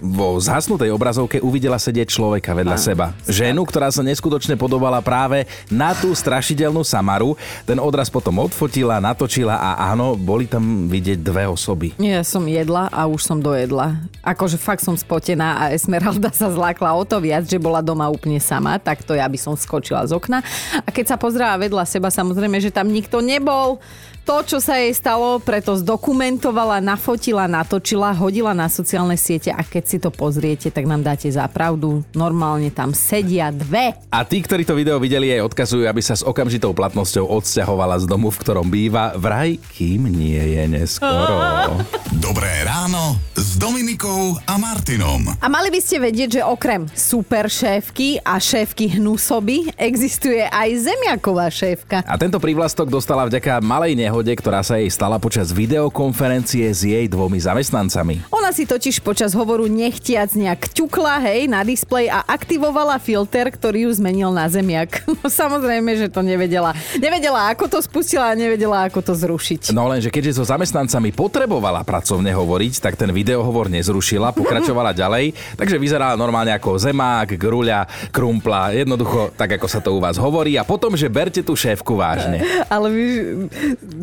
vo 0.00 0.38
zhasnutej 0.40 0.90
obrazovke 0.90 1.38
uvidela 1.42 1.78
sedieť 1.78 2.08
človeka 2.10 2.54
vedľa 2.54 2.76
seba. 2.78 3.06
Ženu, 3.26 3.62
ktorá 3.66 3.90
sa 3.90 4.02
neskutočne 4.02 4.58
podobala 4.58 4.98
práve 5.04 5.46
na 5.70 5.94
tú 5.94 6.10
strašidelnú 6.14 6.82
Samaru. 6.82 7.38
Ten 7.68 7.78
odraz 7.78 8.10
potom 8.10 8.42
odfotila, 8.42 9.02
natočila 9.02 9.58
a 9.58 9.94
áno, 9.94 10.14
boli 10.14 10.50
tam 10.50 10.86
vidieť 10.86 11.18
dve 11.20 11.44
osoby. 11.48 11.94
Ja 12.00 12.22
som 12.26 12.44
jedla 12.46 12.90
a 12.90 13.06
už 13.06 13.20
som 13.22 13.38
dojedla. 13.38 14.00
Akože 14.24 14.58
fakt 14.60 14.82
som 14.82 14.94
spotená 14.96 15.58
a 15.58 15.64
Esmeralda 15.74 16.30
sa 16.32 16.50
zlákla 16.50 16.94
o 16.94 17.02
to 17.06 17.20
viac, 17.20 17.46
že 17.46 17.60
bola 17.60 17.84
doma 17.84 18.08
úplne 18.08 18.38
sama, 18.38 18.78
tak 18.78 19.02
to 19.02 19.14
ja 19.16 19.26
by 19.28 19.38
som 19.38 19.54
skočila 19.54 20.04
z 20.04 20.16
okna. 20.16 20.40
A 20.84 20.88
keď 20.88 21.14
sa 21.14 21.16
pozrela 21.20 21.58
vedľa 21.58 21.84
seba, 21.86 22.08
samozrejme, 22.08 22.60
že 22.60 22.74
tam 22.74 22.90
nikto 22.90 23.20
nebol. 23.20 23.80
To, 24.24 24.40
čo 24.40 24.56
sa 24.56 24.80
jej 24.80 24.88
stalo, 24.96 25.36
preto 25.36 25.76
zdokumentovala, 25.76 26.80
nafotila, 26.80 27.44
natočila, 27.44 28.08
hodila 28.16 28.56
na 28.56 28.72
sociálne 28.72 29.20
siete 29.20 29.52
a 29.52 29.60
keď 29.60 29.84
si 29.84 30.00
to 30.00 30.08
pozriete, 30.08 30.72
tak 30.72 30.88
nám 30.88 31.04
dáte 31.04 31.28
za 31.28 31.44
pravdu. 31.44 32.00
Normálne 32.16 32.72
tam 32.72 32.96
sedia 32.96 33.52
dve. 33.52 33.92
A 34.08 34.24
tí, 34.24 34.40
ktorí 34.40 34.64
to 34.64 34.72
video 34.72 34.96
videli, 34.96 35.28
aj 35.28 35.44
odkazujú, 35.52 35.84
aby 35.84 36.00
sa 36.00 36.16
s 36.16 36.24
okamžitou 36.24 36.72
platnosťou 36.72 37.36
odsťahovala 37.36 38.00
z 38.00 38.08
domu, 38.08 38.32
v 38.32 38.40
ktorom 38.40 38.72
býva, 38.72 39.12
vraj, 39.12 39.60
kým 39.76 40.08
nie 40.08 40.40
je 40.56 40.72
neskoro. 40.72 41.84
Dobré 42.16 42.64
ráno 42.64 43.20
s 43.54 43.62
Dominikou 43.62 44.34
a 44.50 44.58
Martinom. 44.58 45.30
A 45.38 45.46
mali 45.46 45.70
by 45.70 45.78
ste 45.78 46.02
vedieť, 46.02 46.42
že 46.42 46.42
okrem 46.42 46.90
super 46.90 47.46
šéfky 47.46 48.18
a 48.26 48.42
šéfky 48.42 48.98
hnusoby 48.98 49.70
existuje 49.78 50.42
aj 50.42 50.90
zemiaková 50.90 51.46
šéfka. 51.54 52.02
A 52.02 52.18
tento 52.18 52.42
prívlastok 52.42 52.90
dostala 52.90 53.22
vďaka 53.30 53.62
malej 53.62 53.94
nehode, 53.94 54.34
ktorá 54.34 54.58
sa 54.66 54.82
jej 54.82 54.90
stala 54.90 55.22
počas 55.22 55.54
videokonferencie 55.54 56.66
s 56.66 56.82
jej 56.82 57.06
dvomi 57.06 57.38
zamestnancami. 57.38 58.26
Ona 58.34 58.50
si 58.50 58.66
totiž 58.66 58.98
počas 59.06 59.38
hovoru 59.38 59.70
nechtiac 59.70 60.34
nejak 60.34 60.74
ťukla, 60.74 61.22
hej, 61.22 61.46
na 61.46 61.62
displej 61.62 62.10
a 62.10 62.26
aktivovala 62.26 62.98
filter, 62.98 63.54
ktorý 63.54 63.86
ju 63.86 64.02
zmenil 64.02 64.34
na 64.34 64.50
zemiak. 64.50 65.06
Samozrejme, 65.22 65.94
že 65.94 66.10
to 66.10 66.26
nevedela. 66.26 66.74
Nevedela, 66.98 67.54
ako 67.54 67.70
to 67.70 67.78
spustila 67.78 68.34
a 68.34 68.34
nevedela, 68.34 68.90
ako 68.90 68.98
to 68.98 69.14
zrušiť. 69.14 69.70
No 69.70 69.86
lenže 69.86 70.10
keďže 70.10 70.42
so 70.42 70.44
zamestnancami 70.50 71.14
potrebovala 71.14 71.86
pracovne 71.86 72.34
hovoriť, 72.34 72.82
tak 72.82 72.98
ten 72.98 73.14
videohovor 73.44 73.68
nezrušila, 73.68 74.32
pokračovala 74.32 74.96
ďalej, 75.04 75.36
takže 75.60 75.76
vyzerala 75.76 76.16
normálne 76.16 76.56
ako 76.56 76.80
zemák, 76.80 77.36
gruľa, 77.36 77.84
krumpla, 78.08 78.72
jednoducho 78.72 79.36
tak, 79.36 79.60
ako 79.60 79.68
sa 79.68 79.84
to 79.84 79.92
u 79.92 80.00
vás 80.00 80.16
hovorí 80.16 80.56
a 80.56 80.64
potom, 80.64 80.96
že 80.96 81.12
berte 81.12 81.44
tú 81.44 81.52
šéfku 81.52 82.00
vážne. 82.00 82.40
Ale 82.72 82.88
víš, 82.88 83.12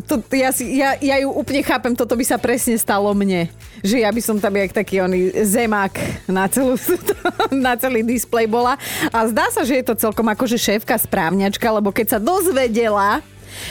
to, 0.06 0.22
ja, 0.30 0.54
si, 0.54 0.78
ja, 0.78 0.94
ja 1.02 1.18
ju 1.18 1.34
úplne 1.34 1.66
chápem, 1.66 1.90
toto 1.98 2.14
by 2.14 2.22
sa 2.22 2.38
presne 2.38 2.78
stalo 2.78 3.10
mne. 3.10 3.50
Že 3.82 4.06
ja 4.06 4.10
by 4.14 4.22
som 4.22 4.38
tam 4.38 4.54
jak 4.54 4.70
taký 4.70 5.02
oný 5.02 5.34
zemák 5.42 5.98
na, 6.30 6.46
celú, 6.46 6.78
na 7.66 7.74
celý 7.74 8.06
displej 8.06 8.46
bola. 8.46 8.78
A 9.10 9.26
zdá 9.26 9.50
sa, 9.50 9.66
že 9.66 9.82
je 9.82 9.84
to 9.90 9.98
celkom 9.98 10.30
akože 10.30 10.54
šéfka 10.54 10.94
správňačka, 10.94 11.66
lebo 11.66 11.90
keď 11.90 12.14
sa 12.14 12.18
dozvedela, 12.22 13.18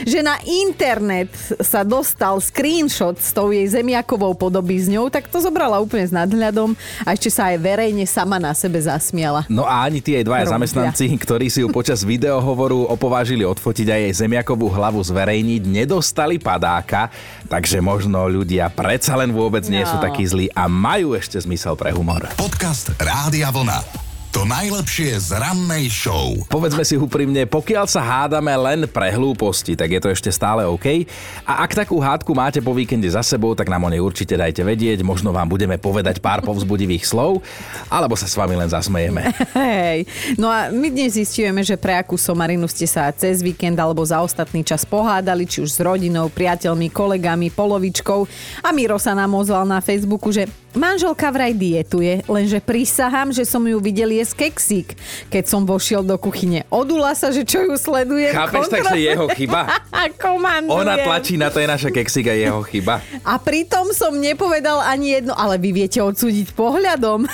že 0.03 0.19
na 0.19 0.37
internet 0.43 1.31
sa 1.59 1.81
dostal 1.81 2.37
screenshot 2.37 3.17
s 3.17 3.31
tou 3.31 3.49
jej 3.49 3.65
zemiakovou 3.65 4.33
podobizňou, 4.33 5.07
tak 5.07 5.27
to 5.27 5.39
zobrala 5.39 5.77
úplne 5.77 6.05
s 6.05 6.13
nadhľadom 6.13 6.73
a 7.01 7.13
ešte 7.13 7.29
sa 7.29 7.49
aj 7.49 7.57
verejne 7.57 8.05
sama 8.05 8.37
na 8.37 8.51
sebe 8.51 8.77
zasmiala. 8.77 9.45
No 9.47 9.63
a 9.63 9.85
ani 9.85 9.99
jej 10.01 10.21
dvaja 10.21 10.45
Robia. 10.45 10.53
zamestnanci, 10.57 11.05
ktorí 11.17 11.47
si 11.47 11.63
ju 11.63 11.71
počas 11.71 12.03
videohovoru 12.03 12.89
opovážili 12.89 13.41
odfotiť 13.41 13.87
a 13.87 13.95
jej 13.97 14.13
zemiakovú 14.13 14.67
hlavu 14.67 14.99
zverejniť, 14.99 15.61
nedostali 15.63 16.35
padáka, 16.35 17.07
takže 17.47 17.79
možno 17.79 18.27
ľudia 18.27 18.67
predsa 18.67 19.15
len 19.15 19.31
vôbec 19.31 19.63
nie 19.65 19.81
sú 19.83 19.95
No. 19.97 20.03
takí 20.03 20.25
zlí 20.25 20.47
a 20.51 20.65
majú 20.67 21.13
ešte 21.13 21.39
zmysel 21.39 21.77
pre 21.79 21.95
humor. 21.95 22.27
Podcast 22.35 22.91
Rádia 22.97 23.51
Vlna. 23.51 24.10
To 24.31 24.47
najlepšie 24.47 25.19
z 25.27 25.35
rannej 25.35 25.91
show. 25.91 26.31
Povedzme 26.47 26.87
si 26.87 26.95
úprimne, 26.95 27.43
pokiaľ 27.43 27.83
sa 27.83 27.99
hádame 27.99 28.55
len 28.55 28.87
pre 28.87 29.11
hlúposti, 29.11 29.75
tak 29.75 29.91
je 29.91 29.99
to 29.99 30.07
ešte 30.07 30.31
stále 30.31 30.63
OK. 30.63 31.03
A 31.43 31.67
ak 31.67 31.75
takú 31.75 31.99
hádku 31.99 32.31
máte 32.31 32.63
po 32.63 32.71
víkende 32.71 33.11
za 33.11 33.27
sebou, 33.27 33.51
tak 33.59 33.67
nám 33.67 33.83
o 33.83 33.91
nej 33.91 33.99
určite 33.99 34.39
dajte 34.39 34.63
vedieť. 34.63 35.03
Možno 35.03 35.35
vám 35.35 35.51
budeme 35.51 35.75
povedať 35.75 36.23
pár 36.23 36.39
povzbudivých 36.47 37.03
slov, 37.03 37.43
alebo 37.91 38.15
sa 38.15 38.23
s 38.23 38.39
vami 38.39 38.55
len 38.55 38.71
zasmejeme. 38.71 39.35
Hej, 39.51 40.07
no 40.39 40.47
a 40.47 40.71
my 40.71 40.87
dnes 40.87 41.19
zistujeme, 41.19 41.59
že 41.59 41.75
pre 41.75 41.99
akú 41.99 42.15
somarinu 42.15 42.71
ste 42.71 42.87
sa 42.87 43.11
cez 43.11 43.43
víkend 43.43 43.75
alebo 43.83 43.99
za 44.07 44.23
ostatný 44.23 44.63
čas 44.63 44.87
pohádali, 44.87 45.43
či 45.43 45.59
už 45.59 45.75
s 45.75 45.83
rodinou, 45.83 46.31
priateľmi, 46.31 46.87
kolegami, 46.87 47.51
polovičkou. 47.51 48.23
A 48.63 48.71
Miro 48.71 48.95
sa 48.95 49.11
nám 49.11 49.35
ozval 49.35 49.67
na 49.67 49.83
Facebooku, 49.83 50.31
že 50.31 50.47
manželka 50.75 51.27
vraj 51.31 51.51
dietuje, 51.55 52.23
lenže 52.27 52.59
prisahám, 52.63 53.31
že 53.31 53.43
som 53.43 53.61
ju 53.63 53.77
videl 53.79 54.11
jesť 54.15 54.47
keksík. 54.47 54.87
Keď 55.27 55.43
som 55.47 55.67
vošiel 55.67 56.03
do 56.03 56.15
kuchyne, 56.15 56.63
odula 56.71 57.15
sa, 57.15 57.31
že 57.31 57.43
čo 57.43 57.63
ju 57.63 57.75
sleduje. 57.75 58.31
Chápeš, 58.31 58.71
takže 58.71 58.97
jeho 58.99 59.25
chyba. 59.31 59.67
Komanduje. 60.23 60.75
Ona 60.75 60.95
tlačí 61.01 61.35
na 61.35 61.51
to 61.51 61.59
je 61.59 61.67
naša 61.67 61.89
keksík 61.91 62.27
a 62.31 62.35
jeho 62.35 62.61
chyba. 62.67 63.03
A 63.23 63.37
pritom 63.39 63.91
som 63.91 64.15
nepovedal 64.15 64.81
ani 64.83 65.19
jedno, 65.19 65.33
ale 65.35 65.59
vy 65.59 65.75
viete 65.75 65.99
odsúdiť 65.99 66.53
pohľadom. 66.55 67.25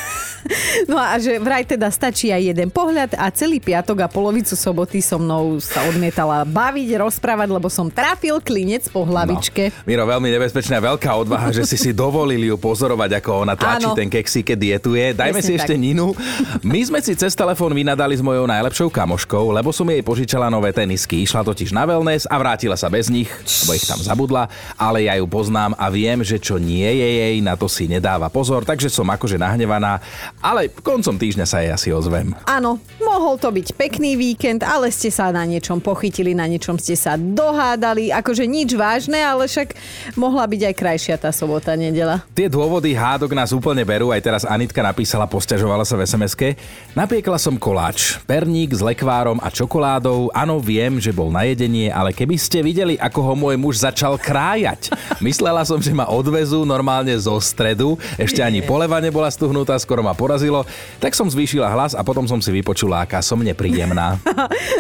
No 0.86 0.96
a 0.96 1.18
že 1.20 1.38
vraj 1.42 1.66
teda 1.66 1.90
stačí 1.92 2.32
aj 2.32 2.54
jeden 2.54 2.70
pohľad 2.72 3.18
a 3.18 3.28
celý 3.34 3.60
piatok 3.60 4.06
a 4.06 4.08
polovicu 4.08 4.54
soboty 4.54 5.02
so 5.04 5.20
mnou 5.20 5.60
sa 5.60 5.84
odmietala 5.90 6.46
baviť, 6.48 7.00
rozprávať, 7.02 7.50
lebo 7.52 7.68
som 7.68 7.90
trafil 7.92 8.40
klinec 8.40 8.88
po 8.90 9.04
hlavičke. 9.04 9.72
No. 9.72 9.86
Miro, 9.88 10.04
veľmi 10.08 10.30
nebezpečná 10.32 10.80
veľká 10.80 11.12
odvaha, 11.18 11.50
že 11.52 11.66
si 11.68 11.76
si 11.76 11.92
dovolili 11.92 12.48
ju 12.48 12.56
pozorovať, 12.56 13.20
ako 13.20 13.30
ona 13.48 13.56
tlačí 13.58 13.90
Áno. 13.90 13.98
ten 13.98 14.08
keksík, 14.08 14.54
keď 14.54 14.58
dietuje. 14.58 15.04
Dajme 15.14 15.40
Presne 15.42 15.48
si 15.48 15.54
tak. 15.56 15.60
ešte 15.66 15.74
Ninu. 15.76 16.14
My 16.64 16.80
sme 16.86 17.00
si 17.04 17.14
cez 17.18 17.34
telefón 17.34 17.74
vynadali 17.74 18.16
s 18.16 18.24
mojou 18.24 18.46
najlepšou 18.48 18.90
kamoškou, 18.94 19.52
lebo 19.54 19.74
som 19.76 19.88
jej 19.88 20.02
požičala 20.06 20.48
nové 20.48 20.72
tenisky. 20.72 21.24
Išla 21.26 21.44
totiž 21.44 21.74
na 21.74 21.84
wellness 21.90 22.30
a 22.30 22.36
vrátila 22.40 22.78
sa 22.80 22.88
bez 22.88 23.12
nich, 23.12 23.30
lebo 23.66 23.72
ich 23.76 23.86
tam 23.86 24.00
zabudla, 24.00 24.48
ale 24.78 25.10
ja 25.10 25.18
ju 25.20 25.26
poznám 25.28 25.76
a 25.76 25.90
viem, 25.92 26.22
že 26.24 26.38
čo 26.38 26.58
nie 26.62 26.88
je 26.88 27.08
jej, 27.22 27.36
na 27.44 27.58
to 27.60 27.66
si 27.68 27.90
nedáva 27.90 28.30
pozor, 28.32 28.64
takže 28.64 28.90
som 28.92 29.08
akože 29.08 29.40
nahnevaná, 29.40 30.00
ale 30.42 30.70
koncom 30.70 31.18
týždňa 31.18 31.46
sa 31.50 31.66
jej 31.66 31.72
asi 31.74 31.90
ozvem. 31.90 32.38
Áno, 32.46 32.78
mohol 33.02 33.42
to 33.42 33.50
byť 33.50 33.74
pekný 33.74 34.14
víkend, 34.14 34.62
ale 34.62 34.94
ste 34.94 35.10
sa 35.10 35.34
na 35.34 35.42
niečom 35.44 35.82
pochytili, 35.82 36.38
na 36.38 36.46
niečom 36.46 36.78
ste 36.78 36.94
sa 36.94 37.18
dohádali, 37.18 38.14
akože 38.14 38.46
nič 38.46 38.78
vážne, 38.78 39.18
ale 39.18 39.50
však 39.50 39.74
mohla 40.14 40.46
byť 40.46 40.62
aj 40.70 40.76
krajšia 40.78 41.16
tá 41.18 41.34
sobota, 41.34 41.74
nedela. 41.74 42.22
Tie 42.38 42.46
dôvody 42.48 42.94
hádok 42.94 43.34
nás 43.34 43.50
úplne 43.50 43.82
berú, 43.82 44.14
aj 44.14 44.22
teraz 44.22 44.44
Anitka 44.46 44.86
napísala, 44.86 45.26
posťažovala 45.26 45.84
sa 45.84 45.98
v 45.98 46.06
sms 46.06 46.34
Napiekla 46.94 47.38
som 47.42 47.58
koláč, 47.58 48.22
perník 48.30 48.74
s 48.78 48.82
lekvárom 48.82 49.42
a 49.42 49.50
čokoládou. 49.50 50.30
Áno, 50.34 50.62
viem, 50.62 51.02
že 51.02 51.14
bol 51.14 51.34
na 51.34 51.46
jedenie, 51.50 51.90
ale 51.90 52.14
keby 52.14 52.38
ste 52.38 52.62
videli, 52.62 52.96
ako 52.98 53.20
ho 53.22 53.34
môj 53.34 53.56
muž 53.58 53.82
začal 53.82 54.18
krájať. 54.22 54.94
Myslela 55.22 55.66
som, 55.66 55.82
že 55.82 55.94
ma 55.94 56.06
odvezú 56.10 56.62
normálne 56.66 57.14
zo 57.18 57.38
stredu, 57.42 57.98
ešte 58.22 58.42
ani 58.46 58.62
poleva 58.62 59.02
nebola 59.02 59.30
stuhnutá, 59.30 59.78
skoro 59.82 60.06
ma 60.06 60.14
porazilo, 60.28 60.68
tak 61.00 61.16
som 61.16 61.32
zvýšila 61.32 61.72
hlas 61.72 61.96
a 61.96 62.04
potom 62.04 62.28
som 62.28 62.44
si 62.44 62.52
vypočula, 62.52 63.08
aká 63.08 63.24
som 63.24 63.40
nepríjemná. 63.40 64.20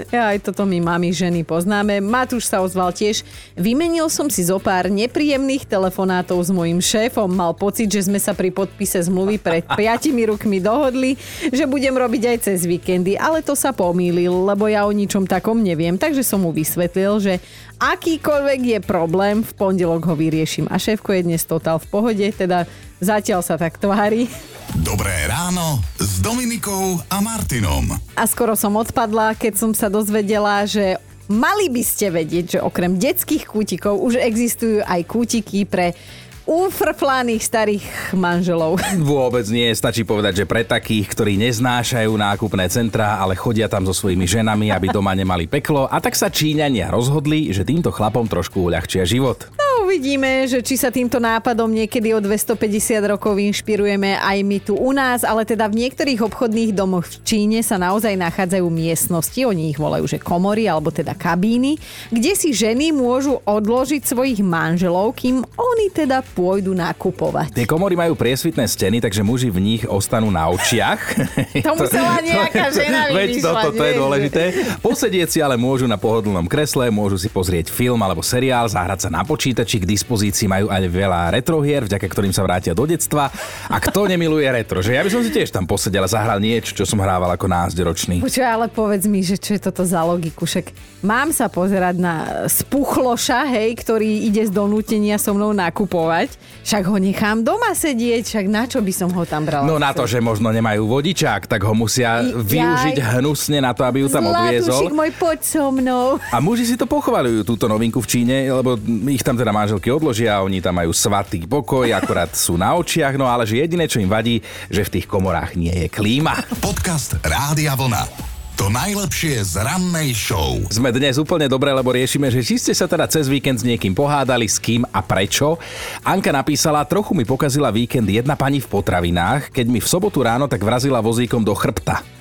Ja 0.07 0.31
aj 0.31 0.39
toto 0.39 0.63
my 0.63 0.79
mami 0.79 1.11
ženy 1.11 1.43
poznáme. 1.43 1.99
Matúš 1.99 2.47
sa 2.47 2.63
ozval 2.63 2.95
tiež. 2.95 3.27
Vymenil 3.59 4.07
som 4.07 4.31
si 4.31 4.39
zo 4.39 4.55
pár 4.55 4.87
nepríjemných 4.87 5.67
telefonátov 5.67 6.39
s 6.39 6.47
mojim 6.47 6.79
šéfom. 6.79 7.27
Mal 7.27 7.51
pocit, 7.51 7.91
že 7.91 8.07
sme 8.07 8.15
sa 8.15 8.31
pri 8.31 8.55
podpise 8.55 9.03
zmluvy 9.03 9.35
pred 9.35 9.67
piatimi 9.79 10.31
rukmi 10.31 10.63
dohodli, 10.63 11.19
že 11.51 11.67
budem 11.67 11.91
robiť 11.91 12.23
aj 12.23 12.37
cez 12.39 12.63
víkendy, 12.63 13.19
ale 13.19 13.43
to 13.43 13.51
sa 13.51 13.75
pomýlil, 13.75 14.47
lebo 14.47 14.71
ja 14.71 14.87
o 14.87 14.95
ničom 14.95 15.27
takom 15.27 15.59
neviem. 15.59 15.99
Takže 15.99 16.23
som 16.23 16.47
mu 16.47 16.55
vysvetlil, 16.55 17.19
že 17.19 17.33
akýkoľvek 17.77 18.61
je 18.63 18.79
problém, 18.79 19.43
v 19.43 19.51
pondelok 19.53 20.07
ho 20.07 20.15
vyriešim. 20.15 20.71
A 20.71 20.79
šéfko 20.79 21.13
je 21.13 21.27
dnes 21.27 21.43
totál 21.43 21.83
v 21.83 21.87
pohode, 21.91 22.27
teda 22.31 22.63
zatiaľ 23.03 23.45
sa 23.45 23.59
tak 23.59 23.77
tvári. 23.77 24.31
Dobré 24.77 25.25
ráno 25.25 25.81
s 25.97 26.21
Dominikou 26.21 27.01
a 27.09 27.17
Martinom. 27.17 27.97
A 28.13 28.23
skoro 28.29 28.53
som 28.53 28.77
odpadla, 28.77 29.33
keď 29.33 29.57
som 29.57 29.71
sa 29.73 29.89
dozvedela, 29.89 30.69
že 30.69 31.01
mali 31.25 31.65
by 31.65 31.81
ste 31.81 32.13
vedieť, 32.13 32.45
že 32.45 32.59
okrem 32.61 32.93
detských 32.93 33.49
kútikov 33.49 33.97
už 33.97 34.21
existujú 34.21 34.85
aj 34.85 35.01
kútiky 35.09 35.65
pre 35.65 35.97
ufrflaných 36.45 37.41
starých 37.41 37.85
manželov. 38.13 38.77
Vôbec 39.01 39.49
nie, 39.49 39.73
stačí 39.73 40.05
povedať, 40.05 40.45
že 40.45 40.49
pre 40.49 40.61
takých, 40.61 41.09
ktorí 41.09 41.41
neznášajú 41.41 42.13
nákupné 42.13 42.69
centrá, 42.69 43.17
ale 43.17 43.33
chodia 43.33 43.65
tam 43.65 43.81
so 43.81 43.97
svojimi 43.97 44.29
ženami, 44.29 44.69
aby 44.69 44.93
doma 44.93 45.17
nemali 45.17 45.49
peklo. 45.49 45.89
A 45.89 45.97
tak 45.97 46.13
sa 46.13 46.29
Číňania 46.29 46.93
rozhodli, 46.93 47.49
že 47.49 47.65
týmto 47.65 47.89
chlapom 47.89 48.29
trošku 48.29 48.69
uľahčia 48.69 49.09
život. 49.09 49.49
No 49.57 49.66
uvidíme, 49.87 50.43
že 50.51 50.59
či 50.59 50.75
sa 50.75 50.91
týmto 50.91 51.15
nápadom 51.15 51.71
niekedy 51.71 52.11
o 52.11 52.19
250 52.19 52.59
rokov 53.07 53.39
inšpirujeme 53.39 54.19
aj 54.19 54.37
my 54.43 54.57
tu 54.59 54.75
u 54.75 54.91
nás, 54.91 55.23
ale 55.23 55.47
teda 55.47 55.71
v 55.71 55.87
niektorých 55.87 56.27
obchodných 56.27 56.75
domoch 56.75 57.07
v 57.07 57.15
Číne 57.23 57.63
sa 57.63 57.79
naozaj 57.79 58.19
nachádzajú 58.19 58.67
miestnosti, 58.67 59.39
oni 59.47 59.71
ich 59.71 59.79
volajú, 59.79 60.03
že 60.03 60.19
komory 60.19 60.67
alebo 60.67 60.91
teda 60.91 61.15
kabíny, 61.15 61.79
kde 62.11 62.35
si 62.35 62.51
ženy 62.51 62.91
môžu 62.91 63.39
odložiť 63.47 64.03
svojich 64.03 64.43
manželov, 64.43 65.15
kým 65.15 65.47
oni 65.55 65.87
teda 65.95 66.19
pôjdu 66.35 66.75
nakupovať. 66.75 67.55
Tie 67.55 67.63
komory 67.63 67.95
majú 67.95 68.19
priesvitné 68.19 68.67
steny, 68.67 68.99
takže 68.99 69.23
muži 69.23 69.47
v 69.47 69.63
nich 69.63 69.83
ostanú 69.87 70.27
na 70.27 70.51
očiach. 70.51 70.99
To 71.57 71.73
musela 71.73 72.21
nejaká 72.27 72.69
žena 72.69 73.09
Veď 73.17 73.39
toto 73.39 73.71
to 73.71 73.83
je 73.83 73.93
dôležité. 73.97 74.43
Posedieť 74.83 75.27
si 75.31 75.39
ale 75.39 75.55
môžu 75.55 75.87
na 75.87 75.95
pohodlnom 75.95 76.45
kresle, 76.45 76.91
môžu 76.91 77.15
si 77.17 77.31
pozrieť 77.31 77.71
film 77.71 77.97
alebo 78.03 78.19
seriál, 78.19 78.67
zahrať 78.67 79.07
sa 79.07 79.09
na 79.09 79.23
počítači, 79.23 79.76
k 79.77 79.85
dispozícii 79.85 80.45
majú 80.45 80.67
aj 80.67 80.83
veľa 80.85 81.21
retrohier, 81.33 81.85
vďaka 81.85 82.05
ktorým 82.05 82.33
sa 82.33 82.41
vrátia 82.41 82.73
do 82.73 82.83
detstva. 82.83 83.29
A 83.67 83.77
kto 83.77 84.05
nemiluje 84.05 84.45
retro, 84.45 84.81
že 84.81 84.93
ja 84.93 85.01
by 85.01 85.09
som 85.09 85.21
si 85.21 85.29
tiež 85.29 85.49
tam 85.49 85.63
posedel 85.63 86.03
a 86.03 86.09
zahral 86.09 86.37
niečo, 86.37 86.73
čo 86.73 86.83
som 86.83 86.97
hrával 86.97 87.33
ako 87.33 87.45
násderočný. 87.45 88.19
Počuj, 88.21 88.45
ale 88.45 88.67
povedz 88.67 89.05
mi, 89.05 89.21
že 89.21 89.37
čo 89.37 89.55
je 89.55 89.61
toto 89.61 89.83
za 89.83 90.01
logiku, 90.01 90.43
však 90.43 90.73
mám 91.01 91.29
sa 91.29 91.47
pozerať 91.47 91.95
na 91.97 92.15
spuchloša, 92.47 93.47
hej, 93.47 93.79
ktorý 93.79 94.27
ide 94.27 94.43
z 94.43 94.51
donútenia 94.51 95.15
so 95.15 95.31
mnou 95.31 95.55
nakupovať, 95.55 96.35
však 96.61 96.83
ho 96.83 96.97
nechám 96.99 97.41
doma 97.41 97.71
sedieť, 97.71 98.23
však 98.27 98.45
na 98.45 98.67
čo 98.67 98.83
by 98.83 98.91
som 98.91 99.09
ho 99.13 99.23
tam 99.23 99.47
brala? 99.47 99.63
No 99.63 99.79
na 99.79 99.95
to, 99.95 100.03
že 100.03 100.19
možno 100.19 100.51
nemajú 100.51 100.83
vodičák, 100.83 101.47
tak 101.47 101.63
ho 101.63 101.71
musia 101.71 102.21
I- 102.21 102.35
využiť 102.35 102.95
jaj. 102.99 103.07
hnusne 103.17 103.57
na 103.59 103.71
to, 103.71 103.83
aby 103.83 104.03
ju 104.03 104.09
tam 104.09 104.27
Zlatúšik 104.27 104.67
odviezol. 104.67 104.81
môj, 104.91 105.11
poď 105.15 105.39
so 105.41 105.65
mnou. 105.71 106.05
A 106.27 106.37
muži 106.37 106.65
si 106.65 106.75
to 106.75 106.83
pochvaľujú, 106.83 107.43
túto 107.43 107.65
novinku 107.65 108.03
v 108.03 108.07
Číne, 108.07 108.35
lebo 108.47 108.75
ich 109.07 109.23
tam 109.23 109.33
teda 109.33 109.51
manželky 109.67 109.91
odložia, 109.91 110.39
oni 110.39 110.63
tam 110.63 110.79
majú 110.79 110.95
svatý 110.95 111.43
pokoj, 111.43 111.91
akurát 111.91 112.31
sú 112.31 112.55
na 112.55 112.71
očiach, 112.79 113.19
no 113.19 113.27
ale 113.27 113.43
že 113.43 113.59
jediné, 113.59 113.83
čo 113.83 113.99
im 113.99 114.07
vadí, 114.07 114.39
že 114.71 114.87
v 114.87 114.95
tých 114.95 115.11
komorách 115.11 115.59
nie 115.59 115.75
je 115.75 115.91
klíma. 115.91 116.39
Podcast 116.63 117.19
Rádia 117.19 117.75
Vlna. 117.75 118.07
To 118.55 118.71
najlepšie 118.71 119.43
z 119.43 119.59
rannej 119.59 120.15
show. 120.15 120.55
Sme 120.71 120.95
dnes 120.95 121.19
úplne 121.19 121.51
dobre, 121.51 121.75
lebo 121.75 121.91
riešime, 121.91 122.31
že 122.31 122.47
či 122.47 122.55
ste 122.55 122.71
sa 122.71 122.87
teda 122.87 123.11
cez 123.11 123.27
víkend 123.27 123.59
s 123.59 123.67
niekým 123.67 123.91
pohádali, 123.91 124.47
s 124.47 124.55
kým 124.55 124.87
a 124.87 125.03
prečo. 125.03 125.59
Anka 125.99 126.31
napísala, 126.31 126.87
trochu 126.87 127.11
mi 127.11 127.27
pokazila 127.27 127.67
víkend 127.67 128.07
jedna 128.07 128.39
pani 128.39 128.63
v 128.63 128.71
potravinách, 128.71 129.51
keď 129.51 129.67
mi 129.67 129.83
v 129.83 129.91
sobotu 129.91 130.23
ráno 130.23 130.47
tak 130.47 130.63
vrazila 130.63 131.03
vozíkom 131.03 131.43
do 131.43 131.51
chrbta. 131.51 132.16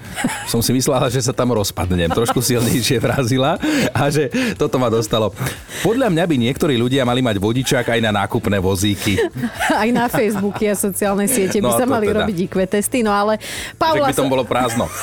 Som 0.46 0.60
si 0.60 0.70
myslela, 0.70 1.06
že 1.06 1.20
sa 1.20 1.30
tam 1.30 1.52
rozpadnem. 1.52 2.08
Trošku 2.08 2.40
silnejšie 2.40 2.96
vrazila 2.98 3.60
a 3.90 4.08
že 4.08 4.26
toto 4.54 4.76
ma 4.76 4.88
dostalo. 4.88 5.32
Podľa 5.80 6.08
mňa 6.08 6.24
by 6.24 6.36
niektorí 6.40 6.74
ľudia 6.74 7.02
mali 7.02 7.20
mať 7.20 7.36
vodičák 7.36 7.86
aj 7.86 8.00
na 8.00 8.12
nákupné 8.14 8.56
vozíky. 8.56 9.20
Aj 9.68 9.88
na 9.88 10.06
Facebooky 10.06 10.66
a 10.66 10.74
sociálne 10.74 11.26
siete 11.26 11.58
by 11.58 11.68
No, 11.68 11.76
sa 11.76 11.84
mali 11.84 12.06
teda. 12.06 12.22
robiť 12.22 12.36
IQ 12.42 12.54
testy, 12.66 13.00
no 13.00 13.10
ale 13.10 13.36
Paula, 13.74 14.08
by 14.08 14.14
tom 14.14 14.28
sa, 14.28 14.32
bolo 14.32 14.44
prázdno. 14.44 14.86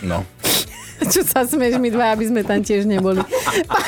No. 0.00 0.20
čo 1.04 1.20
sa 1.22 1.44
smieš 1.44 1.76
my 1.76 1.88
dva, 1.88 2.12
aby 2.12 2.24
sme 2.24 2.40
tam 2.40 2.60
tiež 2.60 2.84
neboli. 2.84 3.20
Pa- 3.68 3.84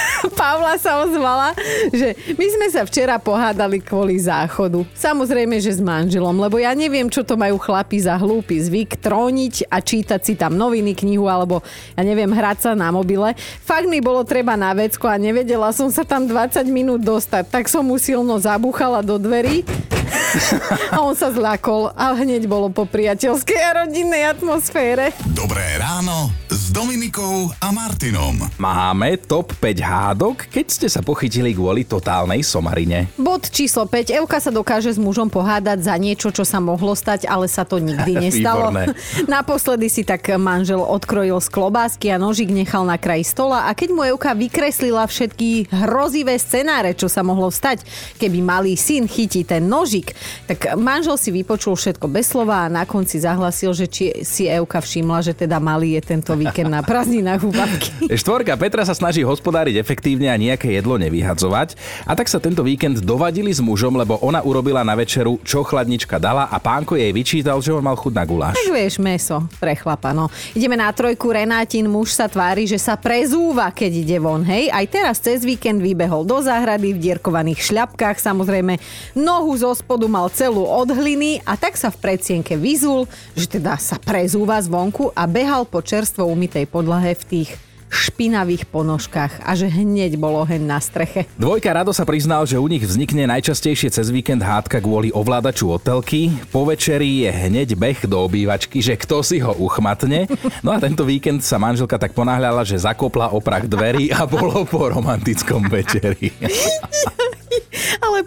Pavla 0.38 0.74
sa 0.80 1.02
ozvala, 1.04 1.54
že 1.94 2.14
my 2.34 2.46
sme 2.46 2.66
sa 2.72 2.82
včera 2.86 3.16
pohádali 3.18 3.78
kvôli 3.82 4.18
záchodu. 4.18 4.82
Samozrejme, 4.94 5.58
že 5.62 5.78
s 5.78 5.82
manželom, 5.82 6.34
lebo 6.38 6.58
ja 6.58 6.74
neviem, 6.74 7.06
čo 7.06 7.22
to 7.22 7.38
majú 7.38 7.58
chlapi 7.60 8.02
za 8.02 8.18
hlúpy 8.18 8.58
zvyk 8.58 8.98
tróniť 8.98 9.70
a 9.70 9.78
čítať 9.78 10.20
si 10.22 10.34
tam 10.34 10.58
noviny, 10.58 10.94
knihu 10.94 11.26
alebo 11.30 11.62
ja 11.94 12.02
neviem, 12.02 12.30
hrať 12.30 12.58
sa 12.68 12.70
na 12.74 12.90
mobile. 12.90 13.34
Fakt 13.62 13.86
mi 13.86 14.02
bolo 14.02 14.26
treba 14.26 14.58
na 14.58 14.74
vecko 14.74 15.06
a 15.06 15.20
nevedela 15.20 15.70
som 15.74 15.90
sa 15.92 16.02
tam 16.02 16.26
20 16.26 16.66
minút 16.70 17.02
dostať, 17.02 17.50
tak 17.50 17.64
som 17.66 17.86
mu 17.86 17.98
silno 17.98 18.38
zabúchala 18.38 19.02
do 19.02 19.18
dverí 19.18 19.66
A 20.94 21.00
on 21.04 21.14
sa 21.16 21.32
zlákol 21.32 21.92
a 21.94 22.16
hneď 22.16 22.48
bolo 22.48 22.68
po 22.72 22.84
priateľskej 22.88 23.60
a 23.60 23.70
rodinnej 23.84 24.24
atmosfére. 24.28 25.12
Dobré 25.32 25.64
ráno 25.80 26.32
s 26.48 26.72
Dominikou 26.72 27.52
a 27.60 27.68
Martinom. 27.72 28.36
Máme 28.56 29.20
top 29.20 29.52
5 29.56 29.78
hádok, 29.80 30.36
keď 30.48 30.66
ste 30.68 30.88
sa 30.88 31.00
pochytili 31.04 31.52
kvôli 31.52 31.84
totálnej 31.84 32.40
somarine. 32.44 33.08
Bod 33.16 33.48
číslo 33.48 33.84
5. 33.84 34.12
Evka 34.12 34.40
sa 34.40 34.52
dokáže 34.52 34.92
s 34.92 35.00
mužom 35.00 35.28
pohádať 35.28 35.84
za 35.84 35.94
niečo, 35.96 36.28
čo 36.32 36.44
sa 36.44 36.60
mohlo 36.60 36.96
stať, 36.96 37.28
ale 37.28 37.48
sa 37.48 37.64
to 37.64 37.80
nikdy 37.80 38.16
nestalo. 38.28 38.72
Naposledy 39.28 39.88
si 39.92 40.02
tak 40.04 40.28
manžel 40.36 40.80
odkrojil 40.80 41.40
z 41.40 41.48
klobásky 41.52 42.12
a 42.12 42.20
nožík 42.20 42.52
nechal 42.52 42.84
na 42.84 42.96
kraji 42.96 43.24
stola 43.28 43.68
a 43.68 43.72
keď 43.76 43.88
mu 43.92 44.02
Evka 44.04 44.32
vykreslila 44.32 45.04
všetky 45.08 45.68
hrozivé 45.72 46.36
scenáre, 46.40 46.96
čo 46.96 47.08
sa 47.08 47.20
mohlo 47.24 47.52
stať, 47.52 47.84
keby 48.16 48.40
malý 48.40 48.74
syn 48.76 49.04
chytí 49.04 49.44
ten 49.44 49.68
nožík, 49.98 50.14
tak 50.46 50.78
manžel 50.78 51.18
si 51.18 51.30
vypočul 51.34 51.74
všetko 51.74 52.06
bez 52.06 52.30
slova 52.30 52.66
a 52.66 52.72
na 52.72 52.86
konci 52.86 53.18
zahlasil, 53.18 53.74
že 53.74 53.86
či 53.90 54.04
si 54.22 54.46
Evka 54.46 54.78
všimla, 54.78 55.24
že 55.24 55.32
teda 55.34 55.58
malý 55.58 55.98
je 55.98 56.02
tento 56.14 56.32
víkend 56.38 56.70
na 56.70 56.80
prázdninách 56.80 57.42
u 57.42 57.50
babky. 57.50 57.90
Štvorka 58.20 58.54
Petra 58.56 58.86
sa 58.86 58.94
snaží 58.94 59.26
hospodáriť 59.26 59.76
efektívne 59.78 60.30
a 60.30 60.36
nejaké 60.38 60.70
jedlo 60.72 60.96
nevyhadzovať. 60.96 61.74
A 62.06 62.14
tak 62.14 62.30
sa 62.30 62.38
tento 62.38 62.62
víkend 62.62 63.02
dovadili 63.02 63.50
s 63.50 63.60
mužom, 63.60 63.98
lebo 63.98 64.20
ona 64.22 64.42
urobila 64.44 64.86
na 64.86 64.94
večeru, 64.94 65.42
čo 65.42 65.66
chladnička 65.66 66.16
dala 66.22 66.46
a 66.48 66.56
pánko 66.62 66.94
jej 66.94 67.10
vyčítal, 67.10 67.58
že 67.60 67.74
on 67.74 67.84
mal 67.84 67.98
chuť 67.98 68.12
na 68.14 68.24
guláš. 68.24 68.54
Tak 68.56 68.70
vieš, 68.72 68.94
meso 69.02 69.44
pre 69.58 69.74
chlapa, 69.74 70.14
no. 70.14 70.30
Ideme 70.54 70.78
na 70.78 70.90
trojku, 70.94 71.30
Renátin 71.30 71.90
muž 71.90 72.14
sa 72.14 72.30
tvári, 72.30 72.64
že 72.68 72.78
sa 72.78 72.96
prezúva, 72.96 73.70
keď 73.72 73.90
ide 73.92 74.18
von, 74.22 74.44
hej. 74.46 74.70
Aj 74.70 74.84
teraz 74.86 75.20
cez 75.20 75.42
víkend 75.42 75.82
vybehol 75.82 76.24
do 76.24 76.38
záhrady 76.40 76.94
v 76.94 77.02
dierkovaných 77.10 77.60
šľapkách, 77.60 78.16
samozrejme 78.20 78.80
nohu 79.16 79.52
zo 79.56 79.72
spodu 79.88 80.04
mal 80.04 80.28
celú 80.28 80.68
od 80.68 80.92
hliny 80.92 81.40
a 81.48 81.56
tak 81.56 81.72
sa 81.80 81.88
v 81.88 81.96
predsienke 81.96 82.60
vyzul, 82.60 83.08
že 83.32 83.56
teda 83.56 83.80
sa 83.80 83.96
prezúva 83.96 84.60
zvonku 84.60 85.16
a 85.16 85.24
behal 85.24 85.64
po 85.64 85.80
čerstvo 85.80 86.28
umytej 86.28 86.68
podlahe 86.68 87.16
v 87.16 87.24
tých 87.24 87.50
špinavých 87.88 88.68
ponožkách 88.68 89.48
a 89.48 89.56
že 89.56 89.64
hneď 89.64 90.20
bol 90.20 90.44
oheň 90.44 90.60
na 90.60 90.76
streche. 90.76 91.24
Dvojka 91.40 91.72
Rado 91.72 91.96
sa 91.96 92.04
priznal, 92.04 92.44
že 92.44 92.60
u 92.60 92.68
nich 92.68 92.84
vznikne 92.84 93.24
najčastejšie 93.32 93.88
cez 93.88 94.12
víkend 94.12 94.44
hádka 94.44 94.84
kvôli 94.84 95.08
ovládaču 95.08 95.72
hotelky. 95.72 96.36
Po 96.52 96.68
večeri 96.68 97.24
je 97.24 97.32
hneď 97.32 97.72
beh 97.72 98.04
do 98.04 98.20
obývačky, 98.28 98.84
že 98.84 98.92
kto 98.92 99.24
si 99.24 99.40
ho 99.40 99.56
uchmatne. 99.56 100.28
No 100.60 100.76
a 100.76 100.76
tento 100.76 101.08
víkend 101.08 101.40
sa 101.40 101.56
manželka 101.56 101.96
tak 101.96 102.12
ponáhľala, 102.12 102.60
že 102.60 102.76
zakopla 102.76 103.32
oprach 103.32 103.64
dverí 103.64 104.12
a 104.12 104.28
bolo 104.28 104.68
po 104.68 104.92
romantickom 104.92 105.64
večeri. 105.64 106.28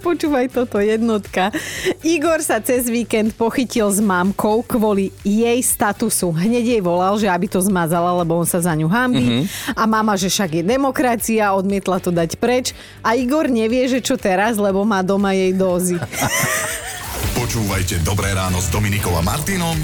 Počúvaj 0.02 0.50
toto 0.50 0.82
jednotka. 0.82 1.54
Igor 2.02 2.42
sa 2.42 2.58
cez 2.58 2.90
víkend 2.90 3.38
pochytil 3.38 3.88
s 3.94 4.02
mamkou 4.02 4.66
kvôli 4.66 5.14
jej 5.22 5.62
statusu. 5.62 6.34
Hneď 6.34 6.78
jej 6.78 6.82
volal, 6.82 7.22
že 7.22 7.30
aby 7.30 7.46
to 7.46 7.62
zmazala, 7.62 8.18
lebo 8.18 8.42
on 8.42 8.48
sa 8.50 8.60
za 8.60 8.74
ňu 8.74 8.90
hambí. 8.90 9.46
Mm-hmm. 9.46 9.78
A 9.78 9.84
mama, 9.86 10.18
že 10.18 10.34
však 10.34 10.62
je 10.62 10.64
demokracia, 10.66 11.54
odmietla 11.54 12.02
to 12.02 12.10
dať 12.10 12.42
preč. 12.42 12.74
A 13.06 13.14
Igor 13.14 13.46
nevie, 13.48 13.86
že 13.86 14.02
čo 14.02 14.18
teraz, 14.18 14.58
lebo 14.58 14.82
má 14.82 15.06
doma 15.06 15.38
jej 15.38 15.54
dózy. 15.54 16.02
Počúvajte 17.40 18.02
Dobré 18.02 18.34
ráno 18.34 18.58
s 18.58 18.68
Dominikou 18.74 19.14
a 19.14 19.22
Martinom 19.22 19.78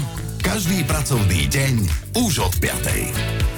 každý 0.48 0.80
pracovný 0.88 1.44
deň 1.50 1.74
už 2.24 2.40
od 2.40 2.54
5. 2.56 3.57